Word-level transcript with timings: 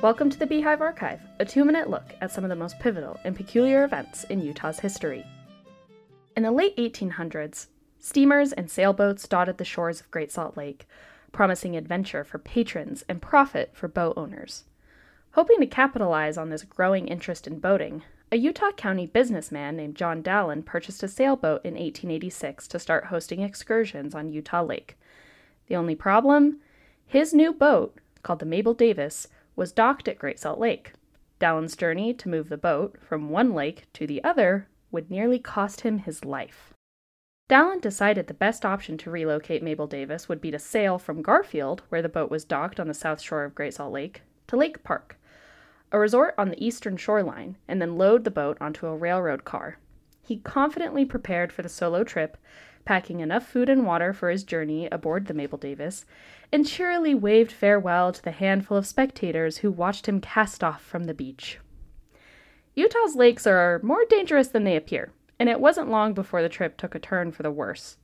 Welcome 0.00 0.30
to 0.30 0.38
the 0.38 0.46
Beehive 0.46 0.80
Archive, 0.80 1.20
a 1.40 1.44
two 1.44 1.64
minute 1.64 1.90
look 1.90 2.14
at 2.20 2.30
some 2.30 2.44
of 2.44 2.50
the 2.50 2.54
most 2.54 2.78
pivotal 2.78 3.18
and 3.24 3.34
peculiar 3.34 3.82
events 3.82 4.22
in 4.22 4.40
Utah's 4.40 4.78
history. 4.78 5.26
In 6.36 6.44
the 6.44 6.52
late 6.52 6.76
1800s, 6.76 7.66
steamers 7.98 8.52
and 8.52 8.70
sailboats 8.70 9.26
dotted 9.26 9.58
the 9.58 9.64
shores 9.64 9.98
of 9.98 10.10
Great 10.12 10.30
Salt 10.30 10.56
Lake, 10.56 10.86
promising 11.32 11.76
adventure 11.76 12.22
for 12.22 12.38
patrons 12.38 13.04
and 13.08 13.20
profit 13.20 13.72
for 13.74 13.88
boat 13.88 14.14
owners. 14.16 14.66
Hoping 15.32 15.58
to 15.58 15.66
capitalize 15.66 16.38
on 16.38 16.50
this 16.50 16.62
growing 16.62 17.08
interest 17.08 17.48
in 17.48 17.58
boating, 17.58 18.04
a 18.30 18.36
Utah 18.36 18.70
County 18.70 19.06
businessman 19.06 19.76
named 19.76 19.96
John 19.96 20.22
Dallin 20.22 20.64
purchased 20.64 21.02
a 21.02 21.08
sailboat 21.08 21.64
in 21.64 21.74
1886 21.74 22.68
to 22.68 22.78
start 22.78 23.06
hosting 23.06 23.40
excursions 23.40 24.14
on 24.14 24.30
Utah 24.30 24.62
Lake. 24.62 24.96
The 25.66 25.74
only 25.74 25.96
problem? 25.96 26.60
His 27.04 27.34
new 27.34 27.52
boat, 27.52 27.98
called 28.22 28.38
the 28.38 28.46
Mabel 28.46 28.74
Davis, 28.74 29.26
was 29.58 29.72
docked 29.72 30.06
at 30.06 30.20
Great 30.20 30.38
Salt 30.38 30.60
Lake. 30.60 30.92
Dallin's 31.40 31.74
journey 31.74 32.14
to 32.14 32.28
move 32.28 32.48
the 32.48 32.56
boat 32.56 32.96
from 33.00 33.28
one 33.28 33.52
lake 33.52 33.86
to 33.94 34.06
the 34.06 34.22
other 34.22 34.68
would 34.92 35.10
nearly 35.10 35.40
cost 35.40 35.80
him 35.80 35.98
his 35.98 36.24
life. 36.24 36.72
Dallin 37.50 37.80
decided 37.80 38.28
the 38.28 38.34
best 38.34 38.64
option 38.64 38.96
to 38.98 39.10
relocate 39.10 39.60
Mabel 39.60 39.88
Davis 39.88 40.28
would 40.28 40.40
be 40.40 40.52
to 40.52 40.60
sail 40.60 40.96
from 40.96 41.22
Garfield, 41.22 41.82
where 41.88 42.02
the 42.02 42.08
boat 42.08 42.30
was 42.30 42.44
docked 42.44 42.78
on 42.78 42.86
the 42.86 42.94
south 42.94 43.20
shore 43.20 43.42
of 43.42 43.56
Great 43.56 43.74
Salt 43.74 43.92
Lake, 43.92 44.22
to 44.46 44.56
Lake 44.56 44.84
Park, 44.84 45.18
a 45.90 45.98
resort 45.98 46.36
on 46.38 46.50
the 46.50 46.64
eastern 46.64 46.96
shoreline, 46.96 47.56
and 47.66 47.82
then 47.82 47.98
load 47.98 48.22
the 48.22 48.30
boat 48.30 48.58
onto 48.60 48.86
a 48.86 48.96
railroad 48.96 49.44
car. 49.44 49.78
He 50.28 50.36
confidently 50.40 51.06
prepared 51.06 51.54
for 51.54 51.62
the 51.62 51.70
solo 51.70 52.04
trip, 52.04 52.36
packing 52.84 53.20
enough 53.20 53.48
food 53.48 53.70
and 53.70 53.86
water 53.86 54.12
for 54.12 54.28
his 54.28 54.44
journey 54.44 54.86
aboard 54.92 55.24
the 55.24 55.32
Mabel 55.32 55.56
Davis, 55.56 56.04
and 56.52 56.66
cheerily 56.66 57.14
waved 57.14 57.50
farewell 57.50 58.12
to 58.12 58.22
the 58.22 58.32
handful 58.32 58.76
of 58.76 58.86
spectators 58.86 59.56
who 59.56 59.70
watched 59.70 60.04
him 60.06 60.20
cast 60.20 60.62
off 60.62 60.82
from 60.82 61.04
the 61.04 61.14
beach. 61.14 61.60
Utah's 62.74 63.16
lakes 63.16 63.46
are 63.46 63.80
more 63.82 64.04
dangerous 64.04 64.48
than 64.48 64.64
they 64.64 64.76
appear, 64.76 65.12
and 65.38 65.48
it 65.48 65.60
wasn't 65.60 65.88
long 65.88 66.12
before 66.12 66.42
the 66.42 66.50
trip 66.50 66.76
took 66.76 66.94
a 66.94 66.98
turn 66.98 67.32
for 67.32 67.42
the 67.42 67.50
worse. 67.50 67.96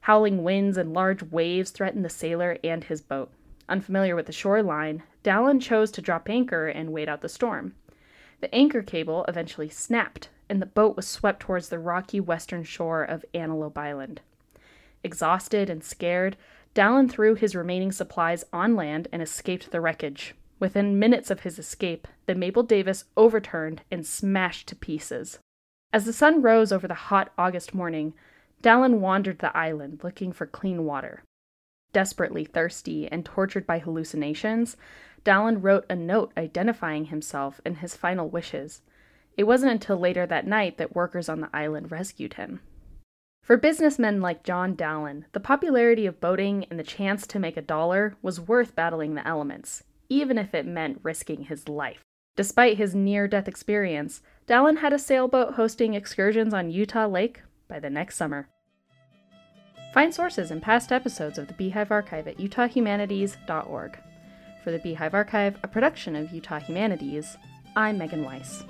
Howling 0.00 0.42
winds 0.42 0.76
and 0.76 0.92
large 0.92 1.22
waves 1.22 1.70
threatened 1.70 2.04
the 2.04 2.10
sailor 2.10 2.58
and 2.64 2.82
his 2.82 3.00
boat. 3.00 3.30
Unfamiliar 3.68 4.16
with 4.16 4.26
the 4.26 4.32
shoreline, 4.32 5.04
Dallin 5.22 5.60
chose 5.60 5.92
to 5.92 6.02
drop 6.02 6.28
anchor 6.28 6.66
and 6.66 6.90
wait 6.90 7.08
out 7.08 7.20
the 7.20 7.28
storm. 7.28 7.76
The 8.42 8.52
anchor 8.52 8.82
cable 8.82 9.24
eventually 9.28 9.68
snapped, 9.68 10.28
and 10.48 10.60
the 10.60 10.66
boat 10.66 10.96
was 10.96 11.06
swept 11.06 11.40
towards 11.40 11.68
the 11.68 11.78
rocky 11.78 12.18
western 12.18 12.64
shore 12.64 13.04
of 13.04 13.24
Antelope 13.32 13.78
Island. 13.78 14.20
Exhausted 15.04 15.70
and 15.70 15.84
scared, 15.84 16.36
Dallin 16.74 17.08
threw 17.08 17.36
his 17.36 17.54
remaining 17.54 17.92
supplies 17.92 18.44
on 18.52 18.74
land 18.74 19.06
and 19.12 19.22
escaped 19.22 19.70
the 19.70 19.80
wreckage. 19.80 20.34
Within 20.58 20.98
minutes 20.98 21.30
of 21.30 21.40
his 21.40 21.56
escape, 21.56 22.08
the 22.26 22.34
Mabel 22.34 22.64
Davis 22.64 23.04
overturned 23.16 23.82
and 23.92 24.04
smashed 24.04 24.66
to 24.68 24.76
pieces. 24.76 25.38
As 25.92 26.04
the 26.04 26.12
sun 26.12 26.42
rose 26.42 26.72
over 26.72 26.88
the 26.88 26.94
hot 26.94 27.32
August 27.38 27.74
morning, 27.74 28.12
Dallin 28.60 28.98
wandered 28.98 29.38
the 29.38 29.56
island 29.56 30.00
looking 30.02 30.32
for 30.32 30.46
clean 30.46 30.84
water. 30.84 31.22
Desperately 31.92 32.44
thirsty 32.44 33.06
and 33.06 33.24
tortured 33.24 33.68
by 33.68 33.78
hallucinations, 33.78 34.76
Dallin 35.24 35.62
wrote 35.62 35.86
a 35.88 35.96
note 35.96 36.32
identifying 36.36 37.06
himself 37.06 37.60
and 37.64 37.78
his 37.78 37.96
final 37.96 38.28
wishes. 38.28 38.82
It 39.36 39.44
wasn't 39.44 39.72
until 39.72 39.96
later 39.96 40.26
that 40.26 40.46
night 40.46 40.78
that 40.78 40.94
workers 40.94 41.28
on 41.28 41.40
the 41.40 41.50
island 41.52 41.90
rescued 41.90 42.34
him. 42.34 42.60
For 43.42 43.56
businessmen 43.56 44.20
like 44.20 44.44
John 44.44 44.76
Dallin, 44.76 45.24
the 45.32 45.40
popularity 45.40 46.06
of 46.06 46.20
boating 46.20 46.64
and 46.70 46.78
the 46.78 46.84
chance 46.84 47.26
to 47.26 47.38
make 47.38 47.56
a 47.56 47.62
dollar 47.62 48.16
was 48.22 48.40
worth 48.40 48.76
battling 48.76 49.14
the 49.14 49.26
elements, 49.26 49.82
even 50.08 50.38
if 50.38 50.54
it 50.54 50.66
meant 50.66 51.00
risking 51.02 51.44
his 51.44 51.68
life. 51.68 52.04
Despite 52.36 52.78
his 52.78 52.94
near 52.94 53.26
death 53.28 53.48
experience, 53.48 54.22
Dallin 54.46 54.78
had 54.78 54.92
a 54.92 54.98
sailboat 54.98 55.54
hosting 55.54 55.94
excursions 55.94 56.54
on 56.54 56.70
Utah 56.70 57.06
Lake 57.06 57.42
by 57.68 57.80
the 57.80 57.90
next 57.90 58.16
summer. 58.16 58.48
Find 59.92 60.14
sources 60.14 60.50
and 60.50 60.62
past 60.62 60.92
episodes 60.92 61.36
of 61.36 61.48
the 61.48 61.54
Beehive 61.54 61.90
Archive 61.90 62.28
at 62.28 62.38
utahhumanities.org. 62.38 63.98
For 64.62 64.70
the 64.70 64.78
Beehive 64.78 65.12
Archive, 65.12 65.58
a 65.64 65.68
production 65.68 66.14
of 66.14 66.32
Utah 66.32 66.60
Humanities, 66.60 67.36
I'm 67.74 67.98
Megan 67.98 68.24
Weiss. 68.24 68.62